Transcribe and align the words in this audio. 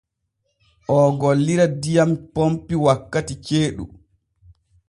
Oo 0.95 1.09
gollira 1.21 1.65
diyam 1.81 2.11
pompi 2.33 2.73
wakkati 2.85 3.33
ceeɗu. 3.45 3.83